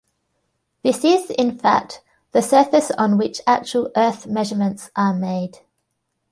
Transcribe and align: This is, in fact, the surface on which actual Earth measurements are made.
This 0.81 1.05
is, 1.05 1.29
in 1.29 1.59
fact, 1.59 2.01
the 2.31 2.41
surface 2.41 2.89
on 2.89 3.19
which 3.19 3.39
actual 3.45 3.91
Earth 3.95 4.25
measurements 4.25 4.89
are 4.95 5.13
made. 5.13 5.59